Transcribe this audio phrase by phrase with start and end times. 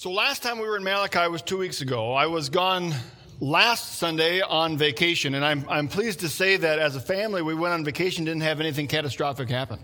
[0.00, 2.14] So last time we were in Malachi was two weeks ago.
[2.14, 2.94] I was gone
[3.38, 7.52] last Sunday on vacation, and I'm, I'm pleased to say that as a family, we
[7.52, 9.78] went on vacation, didn't have anything catastrophic happen.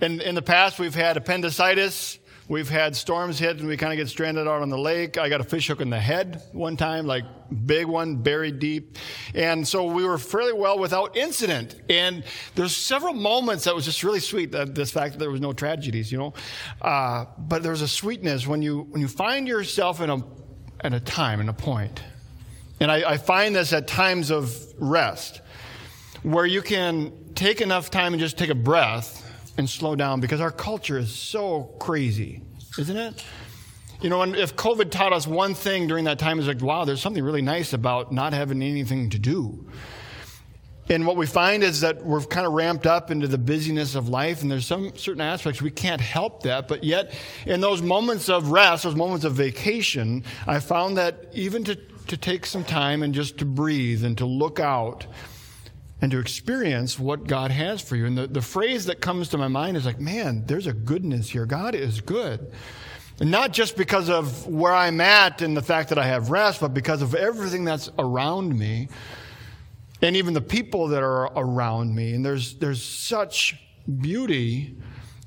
[0.00, 3.96] In, in the past, we've had appendicitis, we've had storms hit, and we kind of
[3.96, 5.18] get stranded out on the lake.
[5.18, 7.24] I got a fish hook in the head one time, like
[7.66, 8.98] big one, buried deep.
[9.34, 11.80] And so we were fairly well without incident.
[11.88, 12.24] And
[12.54, 15.52] there's several moments that was just really sweet, that this fact that there was no
[15.52, 16.34] tragedies, you know.
[16.80, 20.22] Uh, but there's a sweetness when you, when you find yourself in a,
[20.80, 22.02] at a time, in a point,
[22.78, 25.40] and I, I find this at times of rest,
[26.22, 29.25] where you can take enough time and just take a breath
[29.58, 32.42] and slow down because our culture is so crazy,
[32.78, 33.24] isn't it?
[34.00, 36.84] You know, and if COVID taught us one thing during that time, is like, wow,
[36.84, 39.66] there's something really nice about not having anything to do.
[40.88, 44.08] And what we find is that we're kind of ramped up into the busyness of
[44.08, 46.68] life, and there's some certain aspects we can't help that.
[46.68, 47.12] But yet,
[47.44, 51.76] in those moments of rest, those moments of vacation, I found that even to
[52.08, 55.06] to take some time and just to breathe and to look out
[56.00, 58.06] and to experience what God has for you.
[58.06, 61.30] And the, the phrase that comes to my mind is like, man, there's a goodness
[61.30, 61.46] here.
[61.46, 62.52] God is good.
[63.18, 66.60] And not just because of where I'm at and the fact that I have rest,
[66.60, 68.88] but because of everything that's around me
[70.02, 72.12] and even the people that are around me.
[72.12, 73.56] And there's, there's such
[74.00, 74.76] beauty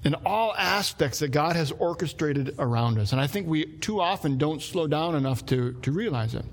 [0.03, 3.11] in all aspects that God has orchestrated around us.
[3.11, 6.45] And I think we too often don't slow down enough to, to realize it.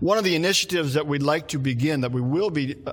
[0.00, 2.92] One of the initiatives that we'd like to begin, that we will be uh,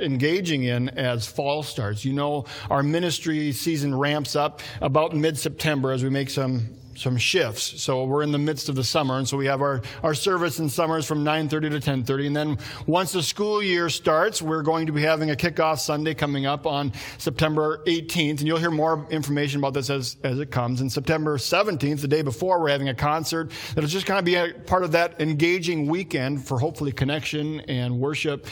[0.00, 2.04] engaging in as fall starts.
[2.04, 7.16] You know, our ministry season ramps up about mid September as we make some some
[7.16, 7.82] shifts.
[7.82, 10.58] So we're in the midst of the summer, and so we have our, our service
[10.58, 12.26] in summers from 9.30 to 10.30.
[12.26, 16.14] And then once the school year starts, we're going to be having a kickoff Sunday
[16.14, 18.38] coming up on September 18th.
[18.38, 20.80] And you'll hear more information about this as, as it comes.
[20.80, 24.34] And September 17th, the day before, we're having a concert that'll just kind of be
[24.34, 28.46] a part of that engaging weekend for hopefully connection and worship.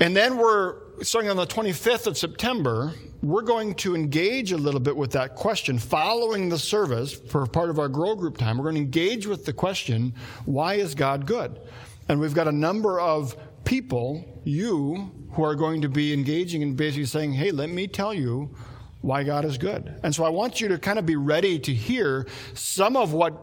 [0.00, 4.80] And then we're starting on the 25th of September, we're going to engage a little
[4.80, 8.58] bit with that question following the service for part of our grow group time.
[8.58, 10.14] We're going to engage with the question,
[10.46, 11.60] why is God good?
[12.08, 16.76] And we've got a number of people, you, who are going to be engaging and
[16.76, 18.54] basically saying, hey, let me tell you
[19.00, 19.94] why God is good.
[20.02, 23.40] And so I want you to kind of be ready to hear some of what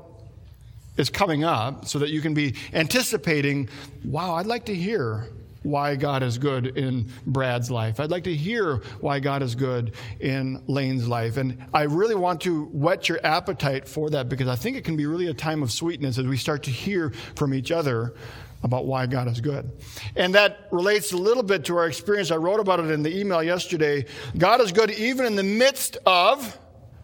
[0.98, 3.70] is coming up so that you can be anticipating,
[4.04, 5.28] wow, I'd like to hear
[5.64, 8.00] why God is good in Brad's life.
[8.00, 11.38] I'd like to hear why God is good in Lane's life.
[11.38, 14.98] And I really want to whet your appetite for that because I think it can
[14.98, 18.16] be really a time of sweetness as we start to hear from each other
[18.64, 19.72] about why God is good.
[20.16, 22.32] And that relates a little bit to our experience.
[22.32, 24.06] I wrote about it in the email yesterday.
[24.38, 26.58] God is good even in the midst of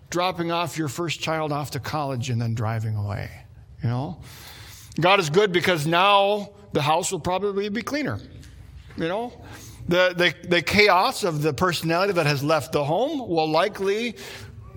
[0.10, 3.30] dropping off your first child off to college and then driving away.
[3.84, 4.22] You know?
[5.00, 8.20] God is good because now the house will probably be cleaner.
[8.98, 9.34] You know,
[9.88, 14.16] the, the, the chaos of the personality that has left the home will likely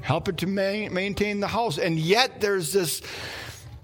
[0.03, 1.79] help it to ma- maintain the house.
[1.79, 3.01] And yet there's this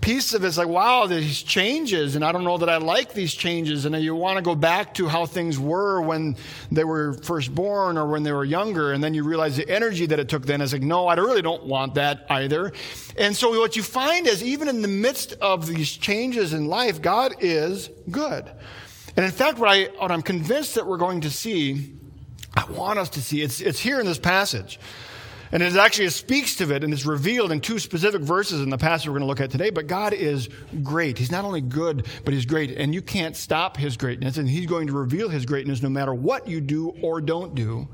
[0.03, 3.35] piece of it's like, wow, these changes, and I don't know that I like these
[3.35, 3.87] changes.
[3.87, 6.37] And you want to go back to how things were when
[6.71, 10.07] they were first born or when they were younger, and then you realize the energy
[10.07, 12.73] that it took then is like, no, I really don't want that either.
[13.19, 17.03] And so what you find is even in the midst of these changes in life,
[17.03, 18.49] God is good.
[19.17, 21.95] And in fact, what, I, what I'm convinced that we're going to see,
[22.55, 24.79] I want us to see, it's, it's here in this passage.
[25.53, 28.79] And it actually speaks to it and it's revealed in two specific verses in the
[28.79, 29.71] passage we're going to look at today.
[29.71, 30.49] But God is
[30.83, 31.19] great.
[31.19, 32.73] He's not only good, but He's great.
[32.73, 34.39] And you can't stop His greatness.
[34.39, 37.89] And He's going to reveal His greatness no matter what you do or don't do.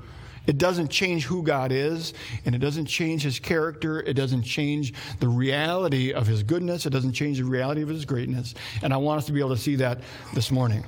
[0.46, 4.00] It doesn't change who God is, and it doesn't change His character.
[4.00, 6.84] It doesn't change the reality of His goodness.
[6.84, 8.54] It doesn't change the reality of His greatness.
[8.82, 10.00] And I want us to be able to see that
[10.34, 10.84] this morning.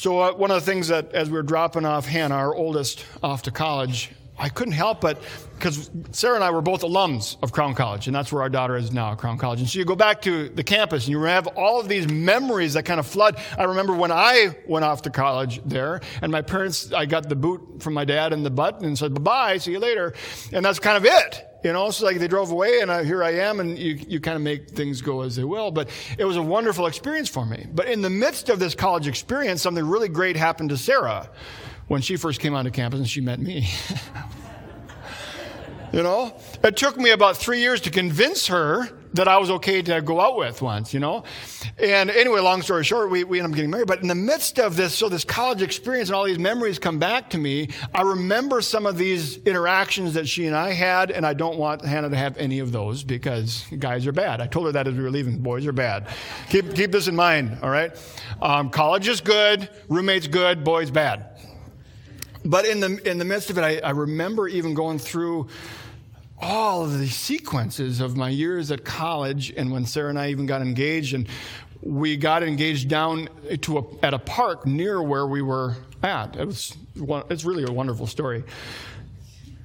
[0.00, 3.04] So, uh, one of the things that, as we were dropping off Hannah, our oldest,
[3.22, 5.22] off to college, I couldn't help but,
[5.54, 8.76] because Sarah and I were both alums of Crown College, and that's where our daughter
[8.76, 9.60] is now, Crown College.
[9.60, 12.72] And so you go back to the campus and you have all of these memories
[12.72, 13.38] that kind of flood.
[13.58, 17.36] I remember when I went off to college there, and my parents, I got the
[17.36, 20.14] boot from my dad in the butt and said, bye bye, see you later.
[20.52, 21.46] And that's kind of it.
[21.62, 24.18] You know, so like they drove away and I, here I am and you, you
[24.18, 25.70] kind of make things go as they will.
[25.70, 27.66] But it was a wonderful experience for me.
[27.74, 31.28] But in the midst of this college experience, something really great happened to Sarah
[31.90, 33.68] when she first came onto campus and she met me.
[35.92, 36.32] you know,
[36.62, 40.20] it took me about three years to convince her that I was okay to go
[40.20, 41.24] out with once, you know?
[41.78, 43.88] And anyway, long story short, we, we ended up getting married.
[43.88, 47.00] But in the midst of this, so this college experience and all these memories come
[47.00, 51.26] back to me, I remember some of these interactions that she and I had, and
[51.26, 54.40] I don't want Hannah to have any of those because guys are bad.
[54.40, 55.38] I told her that as we were leaving.
[55.38, 56.06] Boys are bad.
[56.50, 57.90] Keep, keep this in mind, all right?
[58.40, 61.26] Um, college is good, roommates good, boys bad.
[62.44, 65.48] But in the, in the midst of it, I, I remember even going through
[66.40, 70.46] all of the sequences of my years at college and when Sarah and I even
[70.46, 71.28] got engaged and
[71.82, 73.28] we got engaged down
[73.62, 76.36] to a, at a park near where we were at.
[76.36, 78.44] It was it's really a wonderful story.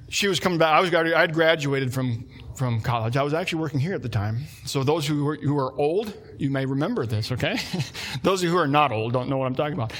[0.08, 0.74] She was coming back.
[0.74, 3.18] I was I had graduated from from college.
[3.18, 4.44] I was actually working here at the time.
[4.64, 7.30] So those who are, who are old, you may remember this.
[7.32, 7.58] Okay,
[8.22, 9.92] those who are not old don't know what I'm talking about.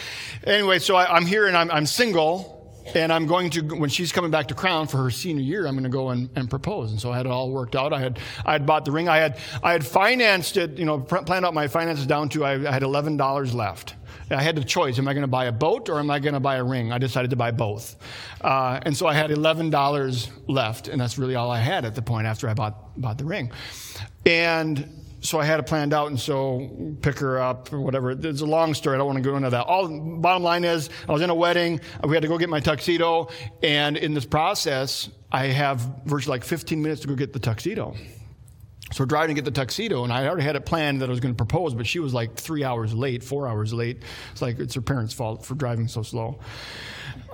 [0.45, 2.56] Anyway, so I, I'm here and I'm, I'm single
[2.95, 5.75] and I'm going to, when she's coming back to Crown for her senior year, I'm
[5.75, 6.91] going to go and, and, propose.
[6.93, 7.93] And so I had it all worked out.
[7.93, 9.09] I had, I had bought the ring.
[9.09, 12.69] I had, I had financed it, you know, planned out my finances down to, I,
[12.69, 13.95] I had $11 left.
[14.31, 14.99] I had the choice.
[14.99, 16.93] Am I going to buy a boat or am I going to buy a ring?
[16.93, 17.97] I decided to buy both.
[18.41, 20.89] Uh, and so I had $11 left.
[20.89, 23.53] And that's really all I had at the point after I bought, bought the ring.
[24.25, 28.11] And so I had it planned out, and so pick her up or whatever.
[28.11, 28.95] It's a long story.
[28.95, 29.67] I don't want to go into that.
[29.67, 31.81] All bottom line is, I was in a wedding.
[32.05, 33.29] We had to go get my tuxedo,
[33.63, 37.95] and in this process, I have virtually like 15 minutes to go get the tuxedo.
[38.93, 41.11] So we're driving to get the tuxedo, and I already had it planned that I
[41.11, 44.03] was going to propose, but she was like three hours late, four hours late.
[44.31, 46.39] It's like it's her parents' fault for driving so slow.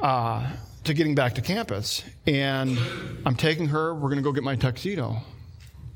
[0.01, 0.51] Uh,
[0.85, 2.79] to getting back to campus, and
[3.25, 3.95] I'm taking her.
[3.95, 5.19] We're going to go get my tuxedo.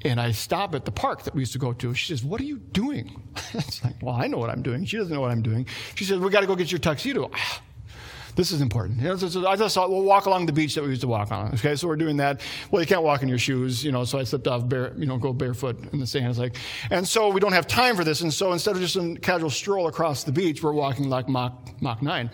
[0.02, 1.94] And I stop at the park that we used to go to.
[1.94, 3.22] She says, What are you doing?
[3.54, 4.84] it's like, Well, I know what I'm doing.
[4.84, 5.66] She doesn't know what I'm doing.
[5.94, 7.30] She says, We got to go get your tuxedo.
[8.36, 9.00] this is important.
[9.00, 11.00] You know, so, so I just thought, we'll walk along the beach that we used
[11.00, 11.54] to walk on.
[11.54, 12.42] Okay, so we're doing that.
[12.70, 15.06] Well, you can't walk in your shoes, you know, so I slipped off bare, you
[15.06, 16.26] know, go barefoot in the sand.
[16.26, 16.56] It's like,
[16.90, 18.20] and so we don't have time for this.
[18.20, 21.52] And so instead of just a casual stroll across the beach, we're walking like Mach,
[21.80, 22.30] Mach 9.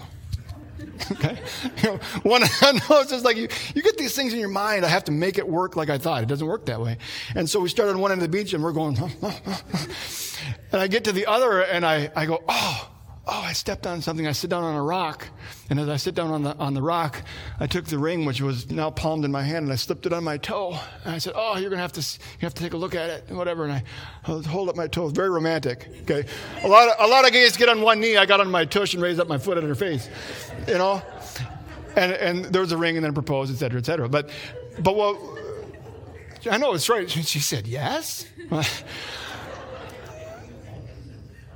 [1.13, 1.39] Okay?
[1.83, 4.85] You know, one, no, it's just like you, you get these things in your mind.
[4.85, 6.23] I have to make it work like I thought.
[6.23, 6.99] It doesn't work that way.
[7.35, 8.97] And so we start on one end of the beach and we're going,
[10.73, 12.92] and I get to the other and I, I go, oh,
[13.27, 14.27] oh, I stepped on something.
[14.27, 15.29] I sit down on a rock.
[15.71, 17.23] And as I sit down on the, on the rock,
[17.61, 20.13] I took the ring, which was now palmed in my hand, and I slipped it
[20.13, 20.79] on my toe.
[21.05, 22.95] And I said, oh, you're going to have to, you have to take a look
[22.95, 23.65] at it, whatever.
[23.65, 23.85] And I
[24.25, 25.09] hold up my toe.
[25.09, 25.89] Very romantic.
[26.03, 26.25] Okay.
[26.63, 28.17] A lot of, a lot of guys get on one knee.
[28.17, 30.09] I got on my tush and raised up my foot at her face,
[30.67, 31.03] you know?
[31.95, 34.09] And, and there was a ring and then proposed, et cetera, et cetera.
[34.09, 34.31] But,
[34.81, 35.19] but what,
[36.51, 37.09] I know it's right.
[37.09, 38.27] She said, yes.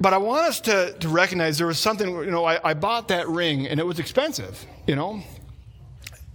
[0.01, 3.09] But I want us to, to recognize there was something, you know, I, I bought
[3.09, 5.23] that ring and it was expensive, you know,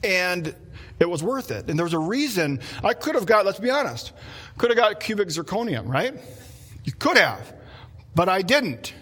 [0.03, 0.55] and
[0.99, 1.67] it was worth it.
[1.67, 4.13] And there was a reason I could have got, let's be honest,
[4.57, 6.15] could have got cubic zirconium, right?
[6.83, 7.53] You could have,
[8.15, 8.93] but I didn't.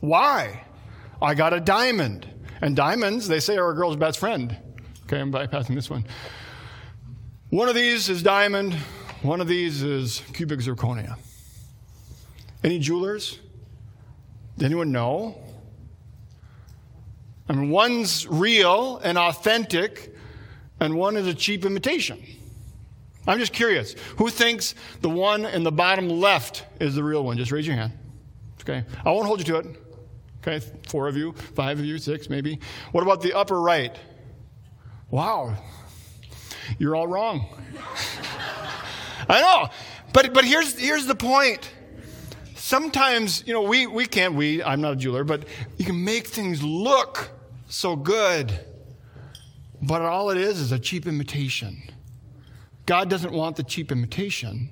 [0.00, 0.64] Why?
[1.22, 2.26] I got a diamond.
[2.60, 4.56] And diamonds, they say, are a girl's best friend.
[5.04, 6.04] Okay, I'm bypassing this one.
[7.50, 8.74] One of these is diamond,
[9.22, 11.16] one of these is cubic zirconia.
[12.62, 13.38] Any jewelers?
[14.56, 15.36] Does anyone know?
[17.48, 20.14] I mean, one's real and authentic,
[20.80, 22.22] and one is a cheap imitation.
[23.26, 23.94] I'm just curious.
[24.16, 27.36] Who thinks the one in the bottom left is the real one?
[27.36, 27.92] Just raise your hand.
[28.60, 28.84] Okay.
[29.04, 29.66] I won't hold you to it.
[30.46, 30.64] Okay.
[30.88, 32.60] Four of you, five of you, six maybe.
[32.92, 33.96] What about the upper right?
[35.10, 35.56] Wow.
[36.78, 37.46] You're all wrong.
[39.28, 39.68] I know.
[40.12, 41.70] But, but here's, here's the point
[42.64, 45.44] sometimes, you know, we, we can't, we, I'm not a jeweler, but
[45.76, 47.30] you can make things look
[47.68, 48.58] so good.
[49.82, 51.82] But all it is is a cheap imitation.
[52.86, 54.70] God doesn't want the cheap imitation.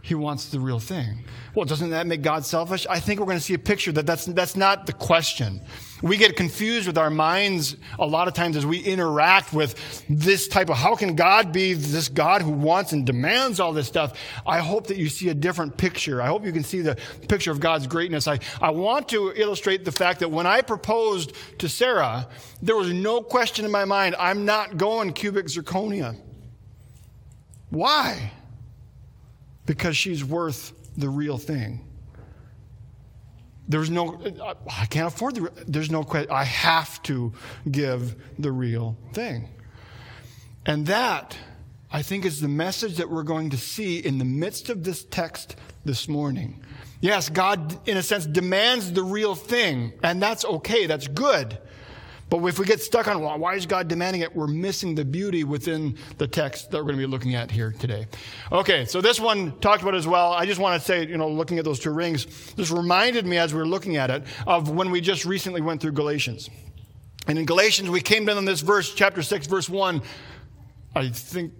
[0.00, 1.24] He wants the real thing.
[1.54, 2.86] Well, doesn't that make God selfish?
[2.88, 5.60] I think we're going to see a picture that that's, that's not the question.
[6.02, 10.48] We get confused with our minds a lot of times as we interact with this
[10.48, 14.18] type of how can God be this God who wants and demands all this stuff?
[14.46, 16.20] I hope that you see a different picture.
[16.20, 16.96] I hope you can see the
[17.28, 18.28] picture of God's greatness.
[18.28, 22.28] I, I want to illustrate the fact that when I proposed to Sarah,
[22.62, 26.16] there was no question in my mind, I'm not going cubic zirconia.
[27.70, 28.32] Why?
[29.66, 31.84] because she's worth the real thing.
[33.68, 34.20] There's no,
[34.70, 36.30] I can't afford the, there's no question.
[36.30, 37.32] I have to
[37.70, 39.48] give the real thing.
[40.64, 41.36] And that,
[41.90, 45.04] I think, is the message that we're going to see in the midst of this
[45.04, 46.62] text this morning.
[47.00, 51.58] Yes, God, in a sense, demands the real thing, and that's okay, that's good.
[52.28, 55.44] But if we get stuck on why is God demanding it, we're missing the beauty
[55.44, 58.06] within the text that we're going to be looking at here today.
[58.50, 60.32] Okay, so this one talked about as well.
[60.32, 63.38] I just want to say, you know, looking at those two rings, this reminded me
[63.38, 66.50] as we were looking at it of when we just recently went through Galatians.
[67.28, 70.02] And in Galatians, we came down on this verse, chapter 6, verse 1.
[70.96, 71.52] I think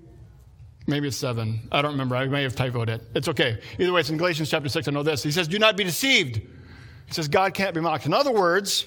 [0.88, 1.68] maybe it's 7.
[1.70, 2.16] I don't remember.
[2.16, 3.02] I may have typoed it.
[3.14, 3.60] It's okay.
[3.78, 4.88] Either way, it's in Galatians chapter 6.
[4.88, 5.22] I know this.
[5.22, 6.36] He says, Do not be deceived.
[6.36, 8.06] He says, God can't be mocked.
[8.06, 8.86] In other words,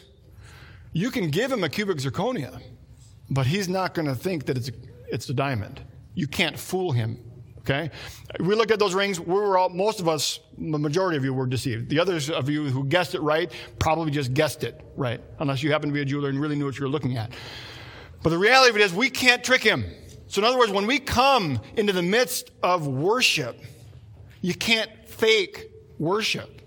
[0.92, 2.62] you can give him a cubic zirconia,
[3.30, 4.74] but he's not going to think that it's a,
[5.08, 5.82] it's a diamond.
[6.16, 7.20] You can't fool him.
[7.60, 7.92] Okay?
[8.40, 9.20] We looked at those rings.
[9.20, 11.90] We were all, most of us, the majority of you were deceived.
[11.90, 15.72] The others of you who guessed it right probably just guessed it right, unless you
[15.72, 17.32] happen to be a jeweler and really knew what you were looking at.
[18.24, 19.86] But the reality of it is, we can't trick him.
[20.28, 23.60] So, in other words, when we come into the midst of worship,
[24.42, 26.62] you can't fake worship.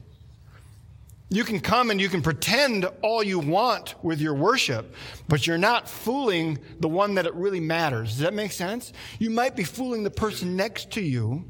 [1.32, 4.94] You can come and you can pretend all you want with your worship,
[5.28, 8.10] but you're not fooling the one that it really matters.
[8.10, 8.92] Does that make sense?
[9.18, 11.46] You might be fooling the person next to you,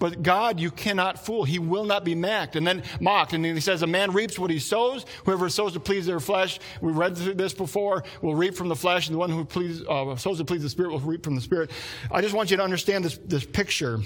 [0.00, 1.44] but God you cannot fool.
[1.44, 2.56] He will not be mocked.
[2.56, 3.34] And then mocked.
[3.34, 5.06] And then he says, A man reaps what he sows.
[5.26, 9.06] Whoever sows to please their flesh, we read this before, will reap from the flesh,
[9.06, 11.40] and the one who please, uh, sows to please the Spirit will reap from the
[11.40, 11.70] Spirit.
[12.10, 14.00] I just want you to understand this, this picture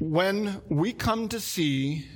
[0.00, 2.06] when we come to see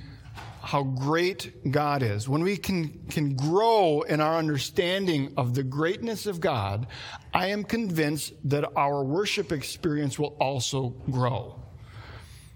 [0.61, 6.25] how great God is, when we can, can grow in our understanding of the greatness
[6.25, 6.87] of God,
[7.31, 11.61] I am convinced that our worship experience will also grow.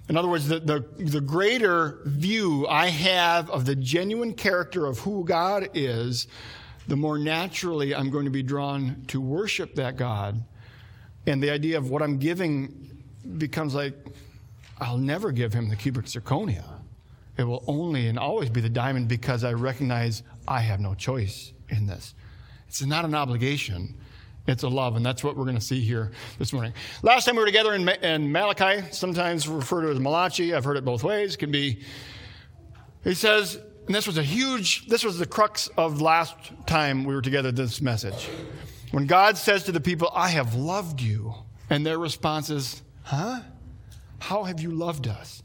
[0.09, 4.97] In other words, the, the, the, greater view I have of the genuine character of
[4.97, 6.27] who God is,
[6.87, 10.43] the more naturally I'm going to be drawn to worship that God.
[11.27, 13.03] And the idea of what I'm giving
[13.37, 13.93] becomes like,
[14.79, 16.63] I'll never give him the cubic zirconia.
[17.37, 21.53] It will only and always be the diamond because I recognize I have no choice
[21.69, 22.13] in this.
[22.67, 23.95] It's not an obligation,
[24.47, 26.73] it's a love, and that's what we're going to see here this morning.
[27.01, 30.77] Last time we were together in, in Malachi, sometimes referred to as Malachi, I've heard
[30.77, 31.79] it both ways, it can be.
[33.03, 36.35] He says, and this was a huge, this was the crux of last
[36.67, 38.29] time we were together, this message.
[38.91, 41.33] When God says to the people, I have loved you,
[41.69, 43.39] and their response is, huh?
[44.19, 45.43] How have you loved us?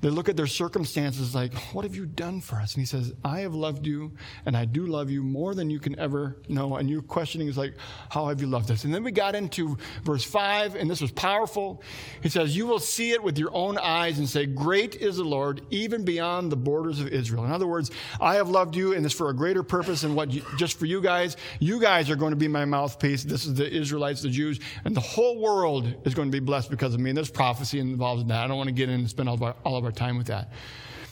[0.00, 2.74] They look at their circumstances like, What have you done for us?
[2.74, 4.12] And he says, I have loved you,
[4.46, 6.76] and I do love you more than you can ever know.
[6.76, 7.74] And your questioning is like,
[8.08, 8.84] How have you loved us?
[8.84, 11.82] And then we got into verse 5, and this was powerful.
[12.22, 15.24] He says, You will see it with your own eyes and say, Great is the
[15.24, 17.44] Lord, even beyond the borders of Israel.
[17.44, 17.90] In other words,
[18.20, 20.86] I have loved you, and it's for a greater purpose than what you, just for
[20.86, 21.36] you guys.
[21.58, 23.22] You guys are going to be my mouthpiece.
[23.24, 26.70] This is the Israelites, the Jews, and the whole world is going to be blessed
[26.70, 27.10] because of me.
[27.10, 28.44] And there's prophecy involved in that.
[28.44, 30.16] I don't want to get in and spend all of our, all of our time
[30.16, 30.52] with that.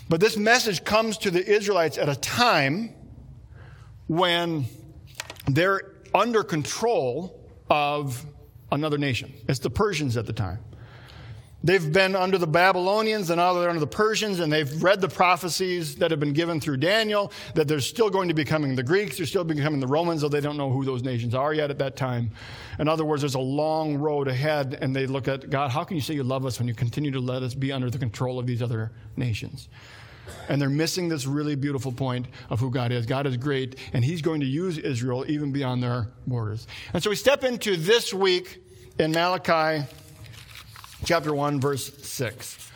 [0.08, 2.94] But this message comes to the Israelites at a time
[4.06, 4.64] when
[5.46, 8.24] they're under control of
[8.72, 9.32] another nation.
[9.48, 10.58] It's the Persians at the time.
[11.64, 15.08] They've been under the Babylonians and now they're under the Persians, and they've read the
[15.08, 18.82] prophecies that have been given through Daniel that they're still going to be coming the
[18.84, 21.70] Greeks, they're still becoming the Romans, though they don't know who those nations are yet
[21.70, 22.30] at that time.
[22.78, 25.96] In other words, there's a long road ahead, and they look at God, how can
[25.96, 28.38] you say you love us when you continue to let us be under the control
[28.38, 29.68] of these other nations?
[30.48, 33.04] And they're missing this really beautiful point of who God is.
[33.04, 36.68] God is great, and He's going to use Israel even beyond their borders.
[36.92, 38.62] And so we step into this week
[38.98, 39.84] in Malachi
[41.04, 42.68] chapter 1, verse 6.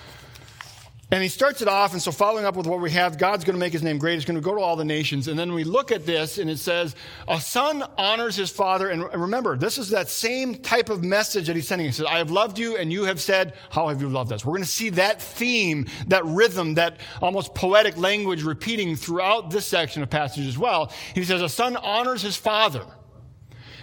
[1.12, 3.52] And he starts it off, and so following up with what we have, God's going
[3.52, 4.14] to make his name great.
[4.14, 5.28] He's going to go to all the nations.
[5.28, 6.96] And then we look at this, and it says,
[7.28, 8.88] A son honors his father.
[8.88, 11.86] And remember, this is that same type of message that he's sending.
[11.86, 14.42] He says, I have loved you, and you have said, How have you loved us?
[14.42, 19.66] We're going to see that theme, that rhythm, that almost poetic language repeating throughout this
[19.66, 20.90] section of passage as well.
[21.14, 22.86] He says, A son honors his father,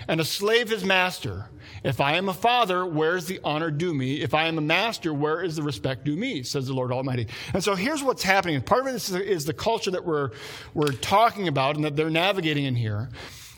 [0.07, 1.47] and a slave his master.
[1.83, 4.21] If I am a father, where is the honor due me?
[4.21, 6.43] If I am a master, where is the respect due me?
[6.43, 7.27] Says the Lord Almighty.
[7.53, 8.61] And so here's what's happening.
[8.61, 10.31] Part of it is, is the culture that we're,
[10.73, 13.09] we're talking about and that they're navigating in here.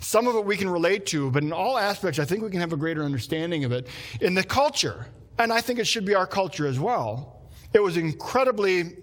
[0.01, 2.60] Some of it we can relate to, but in all aspects, I think we can
[2.60, 3.88] have a greater understanding of it.
[4.20, 7.98] In the culture, and I think it should be our culture as well, it was
[7.98, 8.98] incredibly,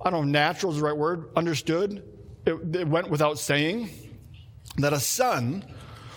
[0.00, 2.02] I don't know, natural is the right word, understood.
[2.44, 3.90] It, it went without saying
[4.76, 5.64] that a son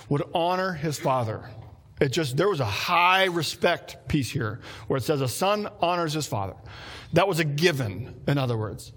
[0.09, 1.49] would honor his father.
[1.99, 6.13] It just, there was a high respect piece here where it says a son honors
[6.13, 6.55] his father.
[7.13, 8.93] That was a given, in other words.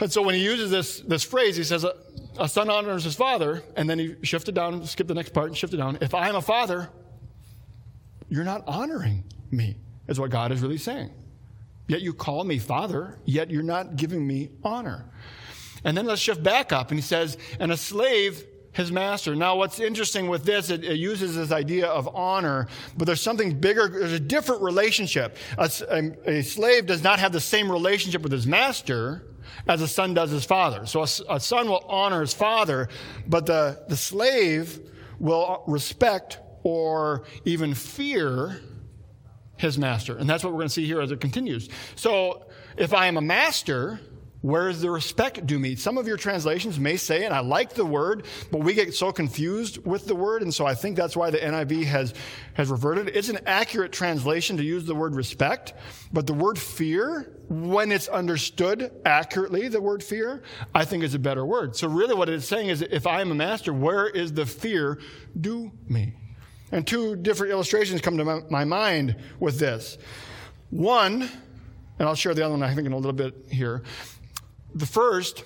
[0.00, 1.94] And so when he uses this, this phrase, he says a,
[2.38, 5.56] a son honors his father, and then he shifted down, skipped the next part and
[5.56, 5.98] shifted down.
[6.00, 6.88] If I am a father,
[8.28, 9.76] you're not honoring me,
[10.08, 11.10] is what God is really saying.
[11.86, 15.04] Yet you call me father, yet you're not giving me honor.
[15.84, 19.34] And then let's shift back up, and he says, and a slave his master.
[19.34, 22.66] Now, what's interesting with this, it, it, uses this idea of honor,
[22.96, 25.36] but there's something bigger, there's a different relationship.
[25.56, 29.22] A, a, a, slave does not have the same relationship with his master
[29.68, 30.86] as a son does his father.
[30.86, 32.88] So a, a son will honor his father,
[33.26, 34.80] but the, the slave
[35.20, 38.60] will respect or even fear
[39.56, 40.16] his master.
[40.16, 41.68] And that's what we're going to see here as it continues.
[41.94, 44.00] So if I am a master,
[44.44, 45.74] where is the respect due me?
[45.74, 49.10] Some of your translations may say, and I like the word, but we get so
[49.10, 52.12] confused with the word, and so I think that's why the NIV has,
[52.52, 53.08] has reverted.
[53.16, 55.72] It's an accurate translation to use the word respect,
[56.12, 60.42] but the word fear, when it's understood accurately, the word fear,
[60.74, 61.74] I think is a better word.
[61.74, 65.00] So really what it's saying is, if I am a master, where is the fear
[65.40, 66.12] due me?
[66.70, 69.96] And two different illustrations come to my, my mind with this.
[70.68, 71.30] One,
[71.98, 73.82] and I'll share the other one, I think, in a little bit here.
[74.74, 75.44] The first,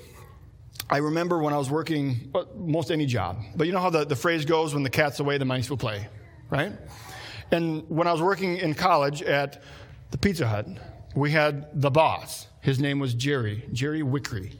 [0.88, 4.06] I remember when I was working uh, most any job, but you know how the,
[4.06, 6.08] the phrase goes when the cat's away, the mice will play,
[6.48, 6.72] right?
[7.50, 9.62] And when I was working in college at
[10.10, 10.66] the Pizza Hut,
[11.14, 12.46] we had the boss.
[12.62, 14.56] His name was Jerry, Jerry Wickery.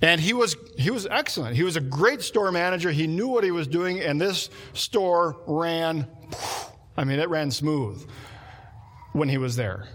[0.00, 1.56] And he was, he was excellent.
[1.56, 2.90] He was a great store manager.
[2.90, 6.06] He knew what he was doing, and this store ran,
[6.96, 8.08] I mean, it ran smooth
[9.12, 9.88] when he was there.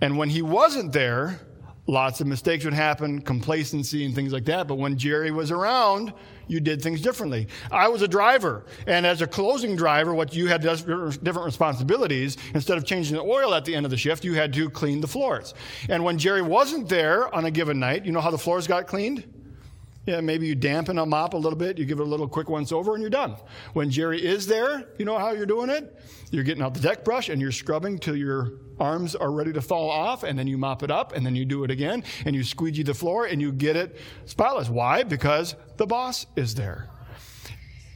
[0.00, 1.40] And when he wasn't there,
[1.86, 4.68] lots of mistakes would happen, complacency and things like that.
[4.68, 6.12] But when Jerry was around,
[6.46, 7.48] you did things differently.
[7.70, 12.36] I was a driver, and as a closing driver, what you had different responsibilities.
[12.54, 15.00] Instead of changing the oil at the end of the shift, you had to clean
[15.00, 15.54] the floors.
[15.88, 18.86] And when Jerry wasn't there on a given night, you know how the floors got
[18.86, 19.24] cleaned?
[20.04, 22.48] Yeah, maybe you dampen a mop a little bit, you give it a little quick
[22.48, 23.36] once over, and you're done.
[23.72, 25.96] When Jerry is there, you know how you're doing it?
[26.32, 29.60] You're getting out the deck brush and you're scrubbing till your arms are ready to
[29.60, 32.34] fall off, and then you mop it up, and then you do it again, and
[32.34, 34.68] you squeegee the floor, and you get it spotless.
[34.68, 35.04] Why?
[35.04, 36.88] Because the boss is there,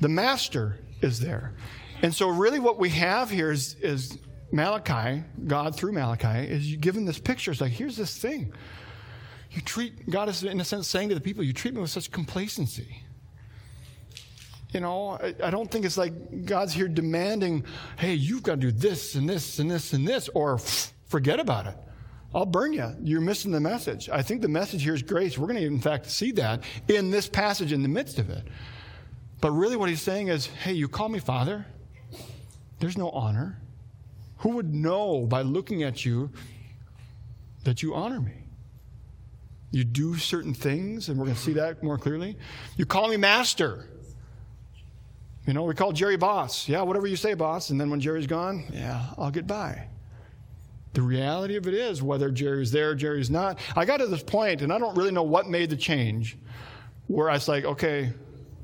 [0.00, 1.54] the master is there.
[2.02, 4.18] And so, really, what we have here is, is
[4.52, 7.50] Malachi, God through Malachi, is given this picture.
[7.50, 8.52] It's like, here's this thing.
[9.50, 11.90] You treat, God is in a sense saying to the people, you treat me with
[11.90, 13.02] such complacency.
[14.72, 17.64] You know, I, I, don't think it's like God's here demanding,
[17.96, 20.58] hey, you've got to do this and this and this and this, or
[21.06, 21.76] forget about it.
[22.34, 22.94] I'll burn you.
[23.00, 24.10] You're missing the message.
[24.10, 25.38] I think the message here is grace.
[25.38, 28.46] We're going to, in fact, see that in this passage in the midst of it.
[29.40, 31.64] But really, what he's saying is, hey, you call me Father,
[32.80, 33.58] there's no honor.
[34.38, 36.30] Who would know by looking at you
[37.64, 38.45] that you honor me?
[39.70, 42.36] You do certain things, and we're going to see that more clearly.
[42.76, 43.88] You call me master.
[45.46, 46.68] You know, we call Jerry boss.
[46.68, 47.70] Yeah, whatever you say, boss.
[47.70, 49.88] And then when Jerry's gone, yeah, I'll get by.
[50.94, 53.58] The reality of it is, whether Jerry's there, Jerry's not.
[53.76, 56.36] I got to this point, and I don't really know what made the change,
[57.06, 58.12] where I was like, okay,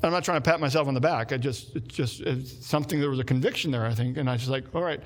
[0.03, 1.33] I'm not trying to pat myself on the back.
[1.33, 2.99] I just, it's just it's something.
[3.01, 5.01] There was a conviction there, I think, and I was just like, all right,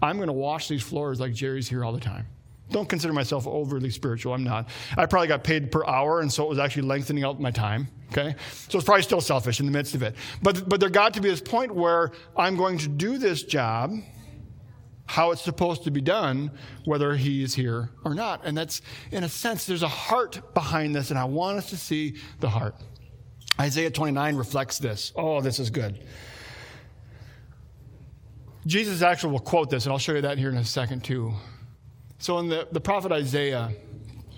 [0.00, 2.26] I'm going to wash these floors like Jerry's here all the time.
[2.70, 4.34] Don't consider myself overly spiritual.
[4.34, 4.68] I'm not.
[4.96, 7.88] I probably got paid per hour, and so it was actually lengthening out my time.
[8.12, 8.34] Okay?
[8.68, 10.14] So it's probably still selfish in the midst of it.
[10.42, 13.92] But, but there got to be this point where I'm going to do this job
[15.08, 16.50] how it's supposed to be done,
[16.84, 18.42] whether he is here or not.
[18.44, 21.78] And that's, in a sense, there's a heart behind this, and I want us to
[21.78, 22.76] see the heart.
[23.58, 25.12] Isaiah 29 reflects this.
[25.16, 26.04] Oh, this is good.
[28.66, 31.32] Jesus actually will quote this, and I'll show you that here in a second, too.
[32.18, 33.70] So in the, the prophet Isaiah,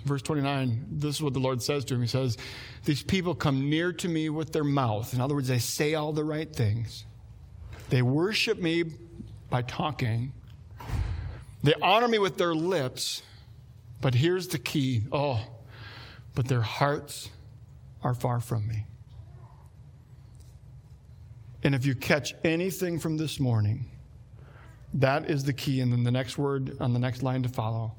[0.04, 2.02] verse 29, this is what the Lord says to him.
[2.02, 2.36] He says,
[2.84, 5.14] These people come near to me with their mouth.
[5.14, 7.04] In other words, they say all the right things.
[7.88, 8.84] They worship me
[9.48, 10.32] by talking.
[11.62, 13.22] They honor me with their lips.
[14.00, 15.40] But here's the key oh,
[16.34, 17.28] but their hearts
[18.02, 18.86] are far from me.
[21.62, 23.84] And if you catch anything from this morning,
[24.94, 25.80] that is the key.
[25.80, 27.94] And then the next word on the next line to follow,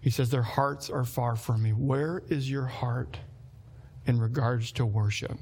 [0.00, 1.70] he says, Their hearts are far from me.
[1.70, 3.18] Where is your heart
[4.06, 5.36] in regards to worship?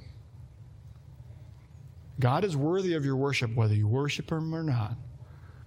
[2.20, 4.96] God is worthy of your worship, whether you worship Him or not.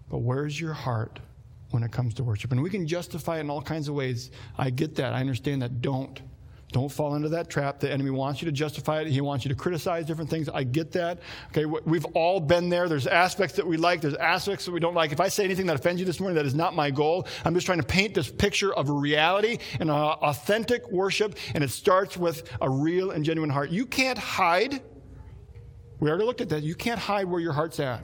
[0.09, 1.19] But where's your heart
[1.71, 2.51] when it comes to worship?
[2.51, 4.31] And we can justify it in all kinds of ways.
[4.57, 5.13] I get that.
[5.13, 5.81] I understand that.
[5.81, 6.21] Don't.
[6.73, 7.79] Don't fall into that trap.
[7.79, 9.07] The enemy wants you to justify it.
[9.07, 10.49] He wants you to criticize different things.
[10.49, 11.19] I get that.
[11.51, 12.89] Okay, we've all been there.
[12.89, 14.01] There's aspects that we like.
[14.01, 15.13] There's aspects that we don't like.
[15.13, 17.25] If I say anything that offends you this morning, that is not my goal.
[17.45, 21.69] I'm just trying to paint this picture of reality and an authentic worship, and it
[21.69, 23.69] starts with a real and genuine heart.
[23.69, 24.81] You can't hide.
[26.01, 26.63] We already looked at that.
[26.63, 28.03] You can't hide where your heart's at.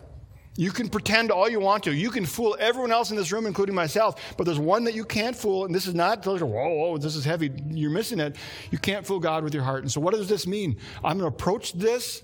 [0.55, 1.93] You can pretend all you want to.
[1.93, 5.03] You can fool everyone else in this room, including myself, but there's one that you
[5.03, 7.51] can't fool, and this is not, whoa, whoa, this is heavy.
[7.69, 8.35] You're missing it.
[8.69, 9.81] You can't fool God with your heart.
[9.81, 10.77] And so, what does this mean?
[10.97, 12.23] I'm going to approach this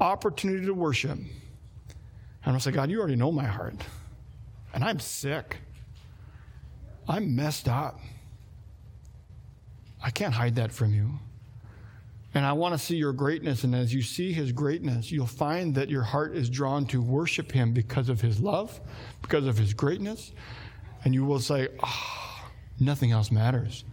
[0.00, 1.10] opportunity to worship.
[1.10, 1.28] And
[2.44, 3.76] I'm going to say, God, you already know my heart.
[4.72, 5.58] And I'm sick.
[7.06, 8.00] I'm messed up.
[10.02, 11.18] I can't hide that from you.
[12.34, 13.64] And I want to see your greatness.
[13.64, 17.52] And as you see his greatness, you'll find that your heart is drawn to worship
[17.52, 18.80] him because of his love,
[19.20, 20.32] because of his greatness.
[21.04, 23.84] And you will say, oh, nothing else matters.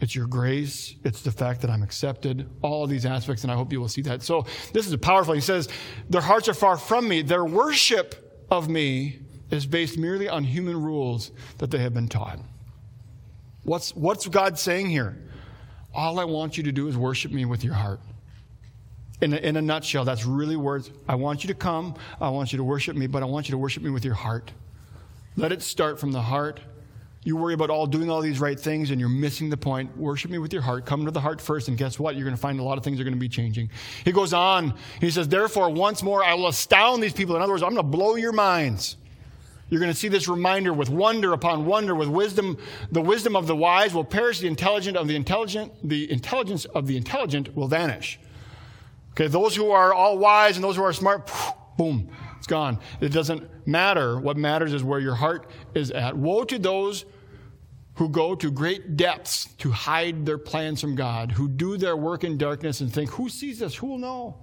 [0.00, 0.96] It's your grace.
[1.04, 2.50] It's the fact that I'm accepted.
[2.60, 4.22] All of these aspects, and I hope you will see that.
[4.22, 5.32] So this is a powerful.
[5.32, 5.68] He says,
[6.10, 7.22] Their hearts are far from me.
[7.22, 9.20] Their worship of me
[9.52, 12.40] is based merely on human rules that they have been taught.
[13.62, 15.16] What's, what's God saying here?
[15.94, 18.00] All I want you to do is worship me with your heart.
[19.20, 20.90] In a, in a nutshell, that's really words.
[21.08, 21.94] I want you to come.
[22.20, 24.14] I want you to worship me, but I want you to worship me with your
[24.14, 24.50] heart.
[25.36, 26.60] Let it start from the heart.
[27.24, 29.96] You worry about all doing all these right things and you're missing the point.
[29.96, 30.86] Worship me with your heart.
[30.86, 32.16] Come to the heart first, and guess what?
[32.16, 33.70] You're going to find a lot of things are going to be changing.
[34.04, 34.74] He goes on.
[35.00, 37.36] He says, Therefore, once more, I will astound these people.
[37.36, 38.96] In other words, I'm going to blow your minds.
[39.72, 42.58] You're going to see this reminder with wonder upon wonder, with wisdom.
[42.90, 46.86] The wisdom of the wise will perish, the intelligent of the intelligent, the intelligence of
[46.86, 48.20] the intelligent will vanish.
[49.12, 51.32] Okay, those who are all wise and those who are smart,
[51.78, 52.80] boom, it's gone.
[53.00, 54.20] It doesn't matter.
[54.20, 56.18] What matters is where your heart is at.
[56.18, 57.06] Woe to those
[57.94, 62.24] who go to great depths to hide their plans from God, who do their work
[62.24, 63.74] in darkness and think, who sees this?
[63.76, 64.36] Who will know?